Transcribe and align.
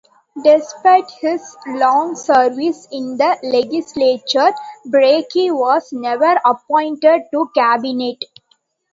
Despite 0.43 1.11
his 1.19 1.55
long 1.67 2.15
service 2.15 2.87
in 2.91 3.17
the 3.17 3.37
legislature, 3.43 4.51
Breakey 4.83 5.51
was 5.51 5.93
never 5.93 6.41
appointed 6.43 7.25
to 7.31 7.51
cabinet. 7.55 8.25